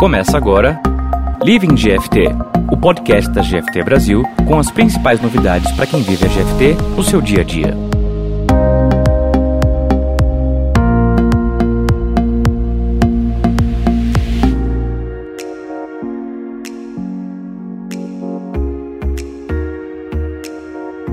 [0.00, 0.80] Começa agora
[1.42, 2.28] Living GFT,
[2.72, 7.02] o podcast da GFT Brasil com as principais novidades para quem vive a GFT no
[7.02, 7.76] seu dia a dia.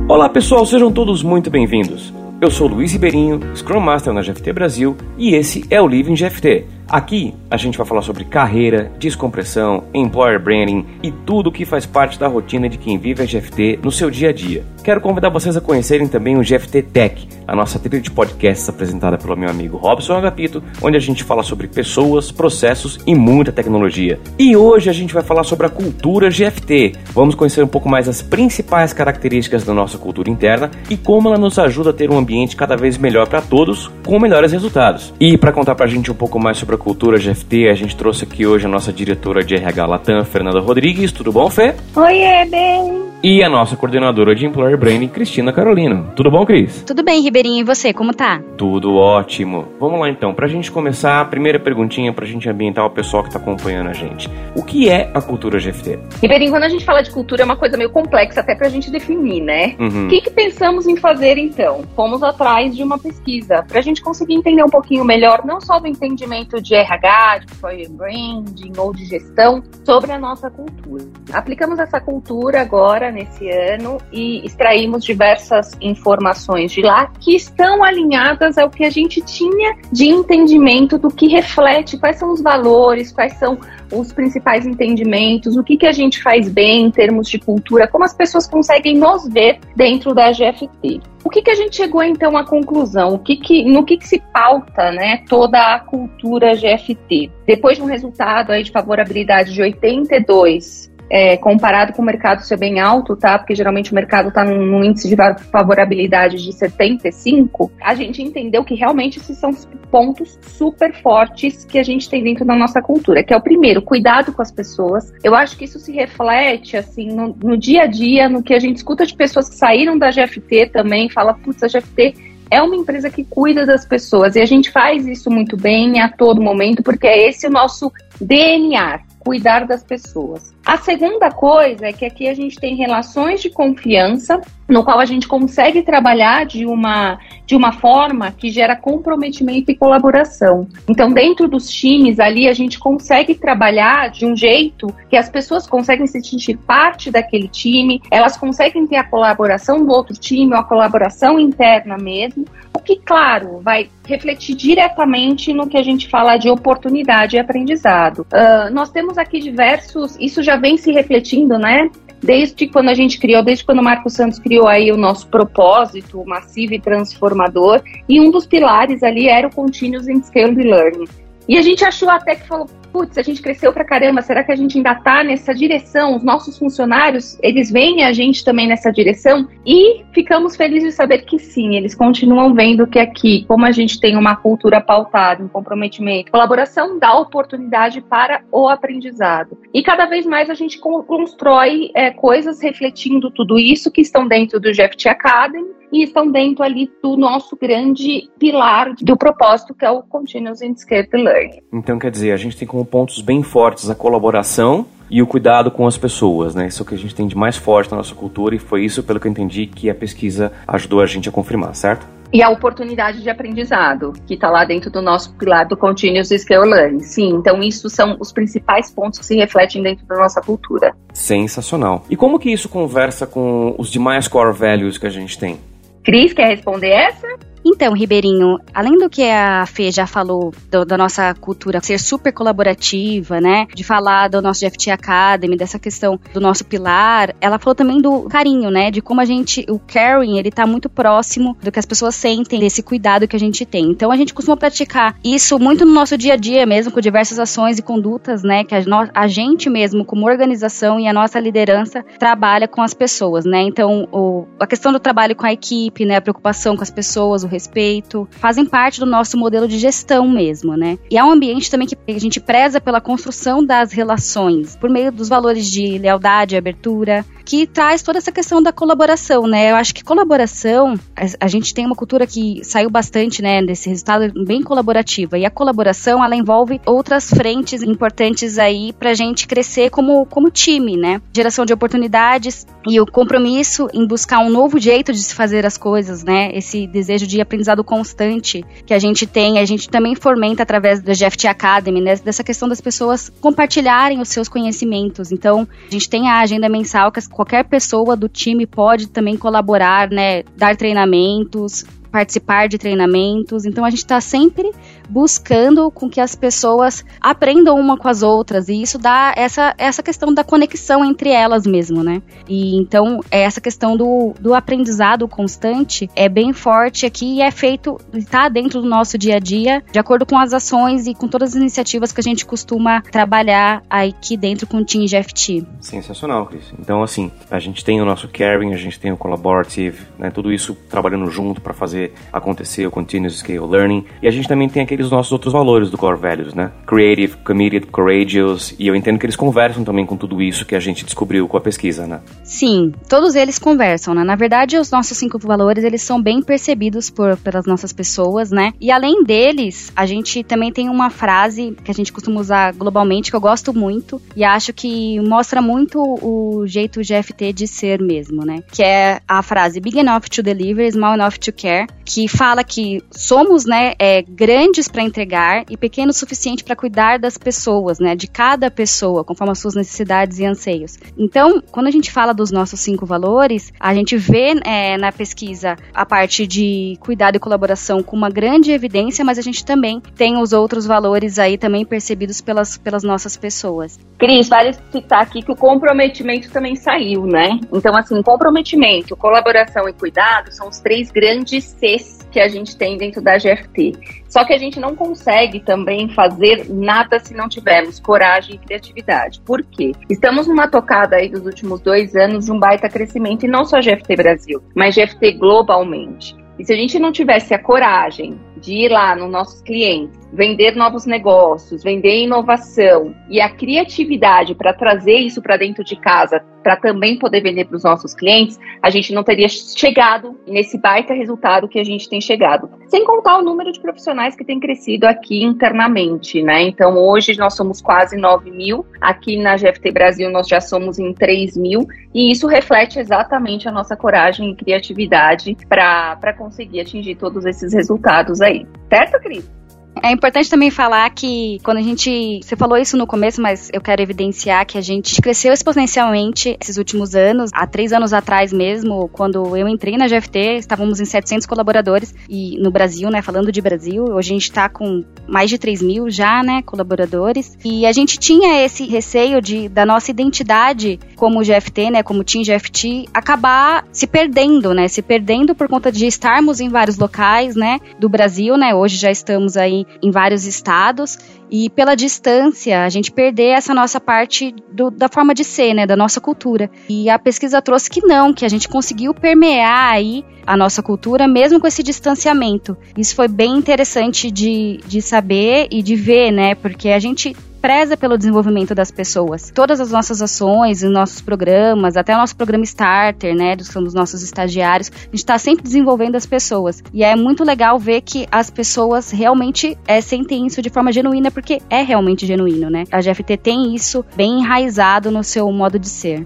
[0.08, 2.14] Olá pessoal, sejam todos muito bem-vindos.
[2.40, 6.77] Eu sou Luiz Ribeirinho, Scrum Master na GFT Brasil e esse é o Living GFT
[6.90, 11.86] Aqui a gente vai falar sobre carreira, descompressão, employer branding e tudo o que faz
[11.86, 14.64] parte da rotina de quem vive a GFT no seu dia a dia.
[14.88, 19.18] Quero convidar vocês a conhecerem também o GFT Tech, a nossa trilha de podcasts apresentada
[19.18, 24.18] pelo meu amigo Robson Agapito, onde a gente fala sobre pessoas, processos e muita tecnologia.
[24.40, 26.94] E hoje a gente vai falar sobre a cultura GFT.
[27.12, 31.38] Vamos conhecer um pouco mais as principais características da nossa cultura interna e como ela
[31.38, 35.14] nos ajuda a ter um ambiente cada vez melhor para todos, com melhores resultados.
[35.20, 38.24] E para contar para a gente um pouco mais sobre cultura GFT, a gente trouxe
[38.24, 41.12] aqui hoje a nossa diretora de RH Latam, Fernanda Rodrigues.
[41.12, 41.74] Tudo bom, Fê?
[41.96, 43.07] Oi, bem.
[43.24, 46.12] E a nossa coordenadora de Employer Branding, Cristina Carolino.
[46.16, 46.84] Tudo bom, Cris?
[46.84, 47.62] Tudo bem, Ribeirinho.
[47.62, 48.40] E você, como tá?
[48.56, 49.70] Tudo ótimo.
[49.80, 53.32] Vamos lá então, pra gente começar, a primeira perguntinha pra gente ambientar o pessoal que
[53.32, 54.30] tá acompanhando a gente.
[54.56, 55.98] O que é a cultura GFT?
[56.22, 58.92] Ribeirinho, quando a gente fala de cultura é uma coisa meio complexa até pra gente
[58.92, 59.76] definir, né?
[59.80, 60.06] Uhum.
[60.06, 61.86] O que, que pensamos em fazer então?
[61.96, 65.88] Fomos atrás de uma pesquisa pra gente conseguir entender um pouquinho melhor, não só do
[65.88, 71.04] entendimento de RH, de employer branding ou de gestão, sobre a nossa cultura.
[71.34, 78.58] Aplicamos essa cultura agora nesse ano e extraímos diversas informações de lá que estão alinhadas
[78.58, 83.34] ao que a gente tinha de entendimento do que reflete quais são os valores, quais
[83.34, 83.58] são
[83.92, 88.04] os principais entendimentos, o que, que a gente faz bem em termos de cultura, como
[88.04, 91.02] as pessoas conseguem nos ver dentro da GFT.
[91.24, 93.14] O que, que a gente chegou então à conclusão?
[93.14, 97.32] O que que, no que, que se pauta né, toda a cultura GFT?
[97.46, 102.58] Depois de um resultado aí de favorabilidade de 82 é, comparado com o mercado ser
[102.58, 103.38] bem alto, tá?
[103.38, 105.16] Porque geralmente o mercado está num, num, índice de
[105.52, 111.80] favorabilidade de 75, a gente entendeu que realmente esses são os pontos super fortes que
[111.80, 115.14] a gente tem dentro da nossa cultura, que é o primeiro, cuidado com as pessoas.
[115.24, 118.60] Eu acho que isso se reflete, assim, no, no dia a dia, no que a
[118.60, 122.76] gente escuta de pessoas que saíram da GFT também, fala, putz, a GFT é uma
[122.76, 126.82] empresa que cuida das pessoas e a gente faz isso muito bem a todo momento,
[126.82, 130.56] porque é esse o nosso DNA, cuidar das pessoas.
[130.66, 135.06] A segunda coisa é que aqui a gente tem relações de confiança, no qual a
[135.06, 140.68] gente consegue trabalhar de uma, de uma forma que gera comprometimento e colaboração.
[140.88, 145.68] Então, dentro dos times ali, a gente consegue trabalhar de um jeito que as pessoas
[145.68, 150.60] conseguem se sentir parte daquele time, elas conseguem ter a colaboração do outro time, ou
[150.60, 152.46] a colaboração interna mesmo,
[152.88, 158.20] que, claro, vai refletir diretamente no que a gente fala de oportunidade e aprendizado.
[158.32, 161.90] Uh, nós temos aqui diversos, isso já vem se refletindo, né?
[162.24, 166.24] Desde quando a gente criou, desde quando o Marco Santos criou aí o nosso propósito
[166.26, 171.08] massivo e transformador, e um dos pilares ali era o Continuous and Scaled Learning.
[171.46, 174.52] E a gente achou até que falou, putz, a gente cresceu pra caramba, será que
[174.52, 176.16] a gente ainda tá nessa direção?
[176.16, 179.48] Os nossos funcionários, eles veem a gente também nessa direção?
[179.64, 184.00] E ficamos felizes de saber que sim, eles continuam vendo que aqui, como a gente
[184.00, 189.56] tem uma cultura pautada em comprometimento, colaboração dá oportunidade para o aprendizado.
[189.72, 194.60] E cada vez mais a gente constrói é, coisas refletindo tudo isso que estão dentro
[194.60, 199.92] do GFT Academy e estão dentro ali do nosso grande pilar do propósito, que é
[199.92, 200.76] o Continuous and
[201.14, 201.62] Learning.
[201.74, 205.72] Então, quer dizer, a gente tem como pontos bem fortes a colaboração e o cuidado
[205.72, 206.68] com as pessoas, né?
[206.68, 208.84] Isso é o que a gente tem de mais forte na nossa cultura e foi
[208.84, 212.08] isso, pelo que eu entendi, que a pesquisa ajudou a gente a confirmar, certo?
[212.32, 216.70] E a oportunidade de aprendizado, que está lá dentro do nosso pilar do Continuous Scale
[216.70, 217.00] Learning.
[217.00, 220.94] Sim, então isso são os principais pontos que se refletem dentro da nossa cultura.
[221.14, 222.04] Sensacional.
[222.10, 225.58] E como que isso conversa com os demais core values que a gente tem?
[226.04, 227.28] Cris, quer responder essa?
[227.70, 232.32] Então, Ribeirinho, além do que a Fê já falou do, da nossa cultura ser super
[232.32, 233.68] colaborativa, né?
[233.76, 238.24] De falar do nosso GFT Academy, dessa questão do nosso pilar, ela falou também do
[238.24, 238.90] carinho, né?
[238.90, 242.62] De como a gente, o caring, ele tá muito próximo do que as pessoas sentem,
[242.62, 243.92] desse cuidado que a gente tem.
[243.92, 247.38] Então, a gente costuma praticar isso muito no nosso dia a dia mesmo, com diversas
[247.38, 248.64] ações e condutas, né?
[248.64, 248.82] Que a,
[249.14, 253.62] a gente mesmo, como organização e a nossa liderança, trabalha com as pessoas, né?
[253.62, 256.16] Então, o, a questão do trabalho com a equipe, né?
[256.16, 260.78] A preocupação com as pessoas, o respeito, fazem parte do nosso modelo de gestão mesmo,
[260.78, 260.98] né?
[261.10, 265.12] E é um ambiente também que a gente preza pela construção das relações, por meio
[265.12, 269.72] dos valores de lealdade, abertura, que traz toda essa questão da colaboração, né?
[269.72, 273.88] Eu acho que colaboração, a, a gente tem uma cultura que saiu bastante, né, desse
[273.88, 275.38] resultado bem colaborativa.
[275.38, 280.98] E a colaboração, ela envolve outras frentes importantes aí pra gente crescer como, como time,
[280.98, 281.22] né?
[281.34, 285.78] Geração de oportunidades e o compromisso em buscar um novo jeito de se fazer as
[285.78, 286.52] coisas, né?
[286.54, 291.14] Esse desejo de aprendizado constante que a gente tem, a gente também fomenta através da
[291.14, 292.18] GFT Academy, né?
[292.18, 295.32] Dessa questão das pessoas compartilharem os seus conhecimentos.
[295.32, 300.10] Então, a gente tem a agenda mensal que qualquer pessoa do time pode também colaborar,
[300.10, 300.42] né?
[300.56, 303.64] Dar treinamentos, participar de treinamentos.
[303.64, 304.72] Então a gente está sempre
[305.10, 310.04] buscando com que as pessoas aprendam uma com as outras e isso dá essa, essa
[310.04, 312.22] questão da conexão entre elas mesmo, né?
[312.48, 317.98] E então essa questão do, do aprendizado constante é bem forte aqui e é feito,
[318.14, 321.52] está dentro do nosso dia a dia, de acordo com as ações e com todas
[321.52, 325.66] as iniciativas que a gente costuma trabalhar aqui dentro com o Team GFT.
[325.82, 326.74] Sensacional, Cris.
[326.80, 330.30] Então assim, a gente tem o nosso caring, a gente tem o collaborative, né?
[330.30, 334.70] Tudo isso trabalhando junto para fazer acontecer o continuous scale learning e a gente também
[334.70, 336.72] tem aquele aqueles nossos outros valores do core values, né?
[336.86, 340.80] Creative, committed, courageous, e eu entendo que eles conversam também com tudo isso que a
[340.80, 342.20] gente descobriu com a pesquisa, né?
[342.44, 344.24] Sim, todos eles conversam, né?
[344.24, 348.74] Na verdade, os nossos cinco valores, eles são bem percebidos por, pelas nossas pessoas, né?
[348.82, 353.30] E além deles, a gente também tem uma frase que a gente costuma usar globalmente,
[353.30, 358.44] que eu gosto muito, e acho que mostra muito o jeito GFT de ser mesmo,
[358.44, 358.64] né?
[358.72, 363.04] Que é a frase big enough to deliver, small enough to care, que fala que
[363.12, 368.16] somos, né, é, grandes para entregar e pequeno o suficiente para cuidar das pessoas, né,
[368.16, 370.98] de cada pessoa, conforme as suas necessidades e anseios.
[371.18, 375.76] Então, quando a gente fala dos nossos cinco valores, a gente vê é, na pesquisa
[375.94, 380.38] a parte de cuidado e colaboração com uma grande evidência, mas a gente também tem
[380.38, 384.00] os outros valores aí também percebidos pelas, pelas nossas pessoas.
[384.18, 387.60] Cris, vale citar aqui que o comprometimento também saiu, né?
[387.72, 393.00] Então, assim, comprometimento, colaboração e cuidado são os três grandes Cs que a gente tem
[393.00, 393.94] dentro da GFT.
[394.30, 399.42] Só que a gente não consegue também fazer nada se não tivermos coragem e criatividade.
[399.42, 399.94] Por quê?
[400.08, 403.80] Estamos numa tocada aí dos últimos dois anos de um baita crescimento, e não só
[403.80, 406.36] GFT Brasil, mas GFT globalmente.
[406.60, 410.76] E se a gente não tivesse a coragem de ir lá nos nossos clientes, vender
[410.76, 416.76] novos negócios, vender inovação e a criatividade para trazer isso para dentro de casa, para
[416.76, 421.68] também poder vender para os nossos clientes, a gente não teria chegado nesse baita resultado
[421.68, 422.70] que a gente tem chegado.
[422.88, 426.64] Sem contar o número de profissionais que tem crescido aqui internamente, né?
[426.64, 431.14] Então hoje nós somos quase 9 mil, aqui na GFT Brasil nós já somos em
[431.14, 437.46] 3 mil, e isso reflete exatamente a nossa coragem e criatividade para conseguir atingir todos
[437.46, 438.66] esses resultados aí.
[438.90, 439.57] Certo, Cris?
[440.04, 442.40] É importante também falar que quando a gente.
[442.44, 446.78] Você falou isso no começo, mas eu quero evidenciar que a gente cresceu exponencialmente esses
[446.78, 447.50] últimos anos.
[447.54, 452.58] Há três anos atrás mesmo, quando eu entrei na GFT, estávamos em 700 colaboradores e
[452.60, 453.22] no Brasil, né?
[453.22, 456.62] Falando de Brasil, hoje a gente está com mais de 3 mil já, né?
[456.62, 457.58] Colaboradores.
[457.64, 462.04] E a gente tinha esse receio de da nossa identidade como GFT, né?
[462.04, 464.88] Como Team GFT, acabar se perdendo, né?
[464.88, 467.80] Se perdendo por conta de estarmos em vários locais, né?
[468.00, 468.74] Do Brasil, né?
[468.76, 471.18] Hoje já estamos aí em vários estados
[471.50, 475.86] e pela distância a gente perder essa nossa parte do, da forma de ser, né,
[475.86, 476.70] da nossa cultura.
[476.90, 481.28] E a pesquisa trouxe que não, que a gente conseguiu permear aí a nossa cultura
[481.28, 482.78] mesmo com esse distanciamento.
[482.98, 487.98] Isso foi bem interessante de, de saber e de ver, né, porque a gente preza
[487.98, 489.52] pelo desenvolvimento das pessoas.
[489.54, 493.94] Todas as nossas ações, os nossos programas, até o nosso programa Starter, né, dos, dos
[493.94, 496.84] nossos estagiários, a gente está sempre desenvolvendo as pessoas.
[496.94, 501.32] E é muito legal ver que as pessoas realmente é, sentem isso de forma genuína,
[501.32, 502.84] porque é realmente genuíno, né?
[502.92, 506.26] A GFT tem isso bem enraizado no seu modo de ser.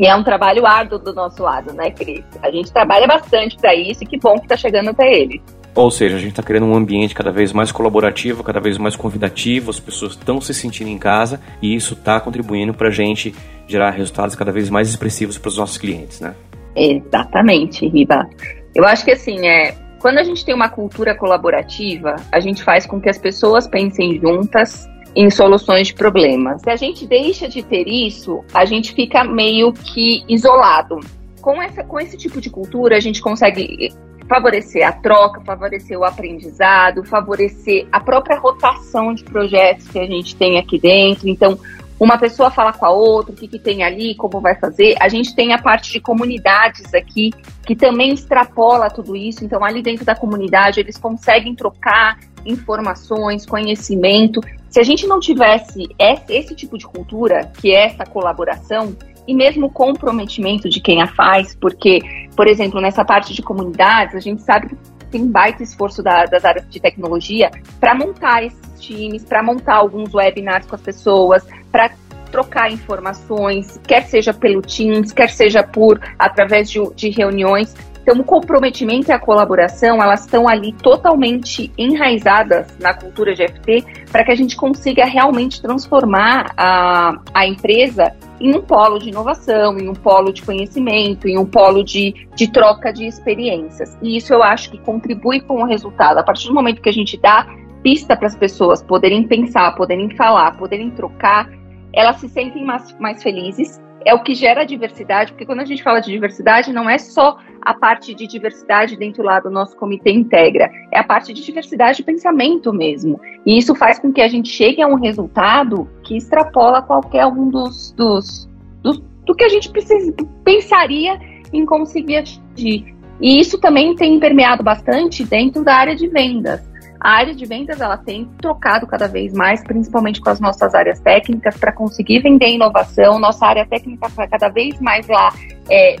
[0.00, 2.24] E é um trabalho árduo do nosso lado, né, Cris?
[2.42, 5.40] A gente trabalha bastante para isso e que bom que está chegando até ele.
[5.74, 8.94] Ou seja, a gente está criando um ambiente cada vez mais colaborativo, cada vez mais
[8.94, 13.34] convidativo, as pessoas estão se sentindo em casa e isso está contribuindo para a gente
[13.66, 16.34] gerar resultados cada vez mais expressivos para os nossos clientes, né?
[16.76, 18.28] Exatamente, Riba.
[18.74, 22.84] Eu acho que assim, é, quando a gente tem uma cultura colaborativa, a gente faz
[22.84, 26.60] com que as pessoas pensem juntas em soluções de problemas.
[26.62, 31.00] Se a gente deixa de ter isso, a gente fica meio que isolado.
[31.40, 33.90] Com, essa, com esse tipo de cultura, a gente consegue
[34.32, 40.34] favorecer a troca, favorecer o aprendizado, favorecer a própria rotação de projetos que a gente
[40.36, 41.28] tem aqui dentro.
[41.28, 41.58] Então,
[42.00, 44.96] uma pessoa fala com a outra, o que, que tem ali, como vai fazer.
[45.00, 47.30] A gente tem a parte de comunidades aqui,
[47.66, 49.44] que também extrapola tudo isso.
[49.44, 54.40] Então, ali dentro da comunidade, eles conseguem trocar informações, conhecimento.
[54.70, 59.34] Se a gente não tivesse esse, esse tipo de cultura, que é essa colaboração, e
[59.34, 62.00] mesmo o comprometimento de quem a faz, porque,
[62.36, 64.76] por exemplo, nessa parte de comunidades, a gente sabe que
[65.10, 70.12] tem baita esforço da, das áreas de tecnologia para montar esses times, para montar alguns
[70.14, 71.92] webinars com as pessoas, para
[72.32, 77.74] trocar informações, quer seja pelo Teams, quer seja por através de, de reuniões.
[78.02, 83.84] Então, o comprometimento e a colaboração, elas estão ali totalmente enraizadas na cultura de FT
[84.10, 89.78] para que a gente consiga realmente transformar a, a empresa em um polo de inovação,
[89.78, 93.96] em um polo de conhecimento, em um polo de, de troca de experiências.
[94.02, 96.18] E isso eu acho que contribui com o resultado.
[96.18, 97.46] A partir do momento que a gente dá
[97.84, 101.48] pista para as pessoas poderem pensar, poderem falar, poderem trocar,
[101.92, 103.80] elas se sentem mais, mais felizes.
[104.04, 107.38] É o que gera diversidade, porque quando a gente fala de diversidade, não é só
[107.60, 111.98] a parte de diversidade dentro lá do nosso comitê integra, é a parte de diversidade
[111.98, 113.20] de pensamento mesmo.
[113.46, 117.48] E isso faz com que a gente chegue a um resultado que extrapola qualquer um
[117.48, 118.48] dos, dos,
[118.82, 120.12] dos do que a gente precisa,
[120.44, 121.18] pensaria
[121.52, 122.94] em conseguir atingir.
[123.20, 126.71] E isso também tem permeado bastante dentro da área de vendas.
[127.02, 131.00] A área de vendas ela tem trocado cada vez mais, principalmente com as nossas áreas
[131.00, 133.18] técnicas, para conseguir vender inovação.
[133.18, 135.32] Nossa área técnica está cada vez mais lá
[135.68, 135.96] é,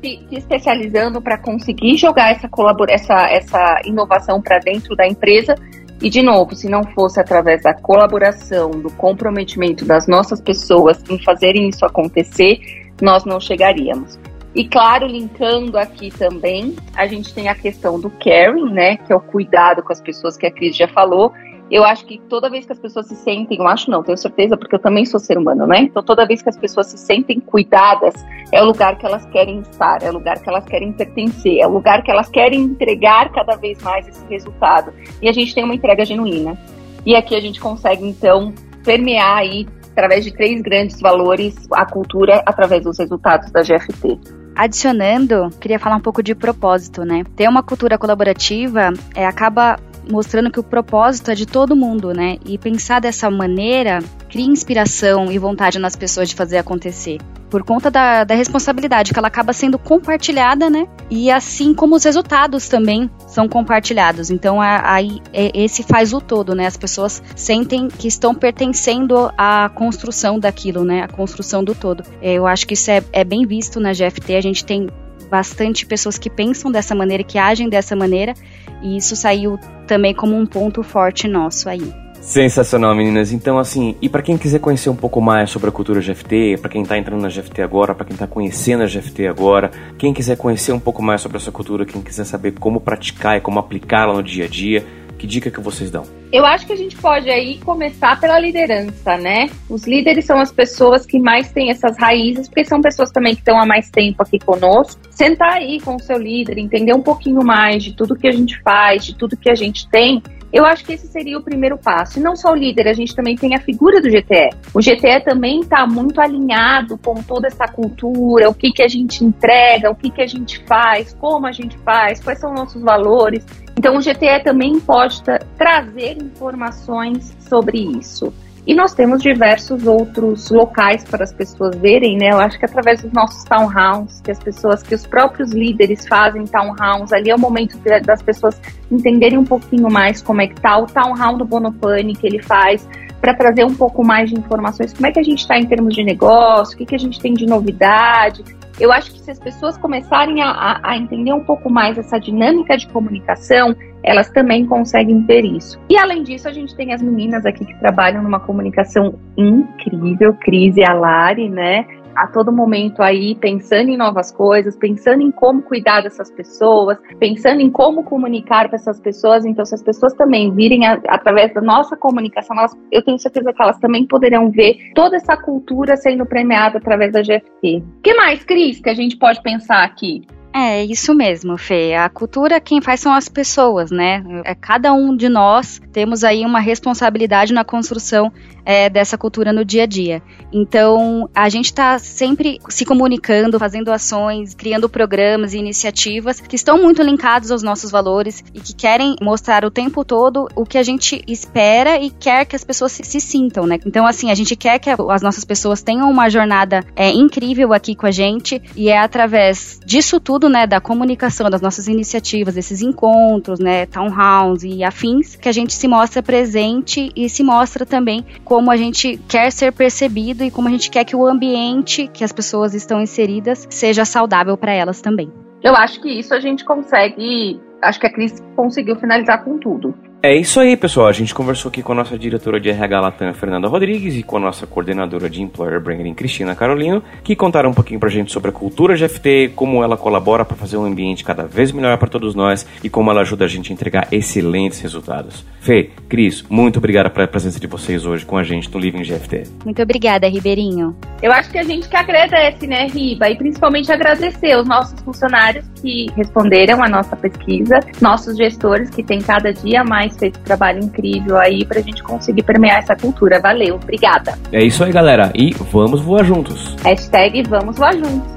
[0.00, 2.48] se, se, especializando para conseguir jogar essa,
[2.88, 5.56] essa, essa inovação para dentro da empresa.
[6.00, 11.20] E, de novo, se não fosse através da colaboração, do comprometimento das nossas pessoas em
[11.24, 12.60] fazerem isso acontecer,
[13.02, 14.16] nós não chegaríamos.
[14.54, 19.16] E claro, linkando aqui também, a gente tem a questão do caring, né, que é
[19.16, 21.32] o cuidado com as pessoas que a Cris já falou.
[21.70, 24.56] Eu acho que toda vez que as pessoas se sentem, eu acho não, tenho certeza,
[24.56, 25.80] porque eu também sou ser humano, né?
[25.80, 28.14] Então toda vez que as pessoas se sentem cuidadas,
[28.52, 31.66] é o lugar que elas querem estar, é o lugar que elas querem pertencer, é
[31.66, 34.92] o lugar que elas querem entregar cada vez mais esse resultado.
[35.20, 36.56] E a gente tem uma entrega genuína.
[37.04, 42.42] E aqui a gente consegue então permear aí através de três grandes valores a cultura
[42.46, 44.43] através dos resultados da GFT.
[44.56, 47.24] Adicionando, queria falar um pouco de propósito, né?
[47.34, 52.38] Ter uma cultura colaborativa é, acaba mostrando que o propósito é de todo mundo, né?
[52.46, 57.18] E pensar dessa maneira cria inspiração e vontade nas pessoas de fazer acontecer.
[57.50, 60.86] Por conta da, da responsabilidade que ela acaba sendo compartilhada, né?
[61.10, 64.30] E assim como os resultados também são compartilhados.
[64.30, 66.66] Então, aí é, esse faz o todo, né?
[66.66, 71.02] As pessoas sentem que estão pertencendo à construção daquilo, né?
[71.02, 72.02] A construção do todo.
[72.20, 74.34] É, eu acho que isso é, é bem visto na GFT.
[74.34, 74.88] A gente tem
[75.30, 78.34] bastante pessoas que pensam dessa maneira, que agem dessa maneira,
[78.82, 82.03] e isso saiu também como um ponto forte nosso aí.
[82.24, 83.32] Sensacional, meninas.
[83.32, 86.70] Então, assim, e para quem quiser conhecer um pouco mais sobre a cultura GFT, para
[86.70, 90.34] quem tá entrando na GFT agora, para quem tá conhecendo a GFT agora, quem quiser
[90.38, 94.14] conhecer um pouco mais sobre essa cultura, quem quiser saber como praticar e como aplicá-la
[94.14, 94.82] no dia a dia,
[95.18, 96.04] que dica que vocês dão?
[96.32, 99.48] Eu acho que a gente pode aí começar pela liderança, né?
[99.70, 103.40] Os líderes são as pessoas que mais têm essas raízes, porque são pessoas também que
[103.40, 105.00] estão há mais tempo aqui conosco.
[105.10, 108.60] Sentar aí com o seu líder, entender um pouquinho mais de tudo que a gente
[108.62, 110.20] faz, de tudo que a gente tem,
[110.54, 112.20] eu acho que esse seria o primeiro passo.
[112.20, 114.50] E não só o líder, a gente também tem a figura do GTE.
[114.72, 119.24] O GTE também está muito alinhado com toda essa cultura, o que, que a gente
[119.24, 123.44] entrega, o que, que a gente faz, como a gente faz, quais são nossos valores.
[123.76, 125.20] Então, o GTE também pode
[125.58, 128.32] trazer informações sobre isso.
[128.66, 132.30] E nós temos diversos outros locais para as pessoas verem, né?
[132.30, 136.46] Eu acho que através dos nossos townhouses, que as pessoas, que os próprios líderes fazem
[136.46, 138.58] townhouses, ali é o momento das pessoas
[138.90, 142.88] entenderem um pouquinho mais como é que tá o townhouse do Bonopane que ele faz,
[143.20, 145.94] para trazer um pouco mais de informações, como é que a gente está em termos
[145.94, 148.44] de negócio, o que, que a gente tem de novidade,
[148.78, 152.76] eu acho que se as pessoas começarem a, a, entender um pouco mais essa dinâmica
[152.76, 155.80] de comunicação, elas também conseguem ter isso.
[155.88, 160.76] E além disso, a gente tem as meninas aqui que trabalham numa comunicação incrível, Cris
[160.76, 161.86] e a Lari, né?
[162.16, 167.60] A todo momento aí pensando em novas coisas, pensando em como cuidar dessas pessoas, pensando
[167.60, 169.44] em como comunicar para essas pessoas.
[169.44, 173.52] Então, se as pessoas também virem a, através da nossa comunicação, elas, eu tenho certeza
[173.52, 177.82] que elas também poderão ver toda essa cultura sendo premiada através da GFT.
[177.98, 180.22] O que mais, Cris, que a gente pode pensar aqui?
[180.56, 181.94] É, isso mesmo, Fê.
[181.94, 184.22] A cultura, quem faz são as pessoas, né?
[184.44, 188.32] É, cada um de nós temos aí uma responsabilidade na construção
[188.64, 190.22] é, dessa cultura no dia a dia.
[190.52, 196.80] Então, a gente está sempre se comunicando, fazendo ações, criando programas e iniciativas que estão
[196.80, 200.82] muito linkados aos nossos valores e que querem mostrar o tempo todo o que a
[200.82, 203.78] gente espera e quer que as pessoas se, se sintam, né?
[203.84, 207.94] Então, assim, a gente quer que as nossas pessoas tenham uma jornada é, incrível aqui
[207.94, 212.80] com a gente e é através disso tudo né, da comunicação, das nossas iniciativas, desses
[212.80, 218.24] encontros, né, townhouse e afins, que a gente se mostra presente e se mostra também
[218.70, 222.32] a gente quer ser percebido e como a gente quer que o ambiente que as
[222.32, 225.32] pessoas estão inseridas seja saudável para elas também.
[225.62, 227.60] Eu acho que isso a gente consegue.
[227.80, 229.94] Acho que a Cris conseguiu finalizar com tudo.
[230.24, 231.06] É isso aí, pessoal.
[231.06, 234.38] A gente conversou aqui com a nossa diretora de RH Latam, Fernanda Rodrigues, e com
[234.38, 238.48] a nossa coordenadora de Employer Branding, Cristina Carolino, que contaram um pouquinho pra gente sobre
[238.48, 242.34] a cultura GFT, como ela colabora para fazer um ambiente cada vez melhor para todos
[242.34, 245.44] nós e como ela ajuda a gente a entregar excelentes resultados.
[245.60, 249.42] Fê, Cris, muito obrigada pela presença de vocês hoje com a gente no Living GFT.
[249.62, 250.96] Muito obrigada, Ribeirinho.
[251.22, 253.28] Eu acho que a gente que agradece, né, Riba?
[253.28, 259.20] E principalmente agradecer os nossos funcionários que responderam a nossa pesquisa, nossos gestores que têm
[259.20, 263.40] cada dia mais feito um trabalho incrível aí pra gente conseguir permear essa cultura.
[263.40, 264.38] Valeu, obrigada.
[264.52, 265.32] É isso aí, galera.
[265.34, 266.76] E vamos voar juntos.
[266.82, 268.34] Hashtag vamos voar juntos.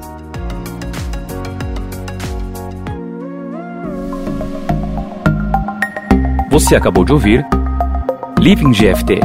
[6.50, 7.46] Você acabou de ouvir
[8.40, 9.20] Living GFT,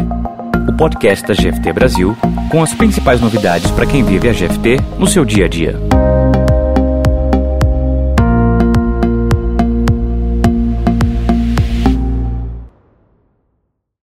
[0.68, 2.16] o podcast da GFT Brasil,
[2.50, 5.78] com as principais novidades para quem vive a GFT no seu dia a dia.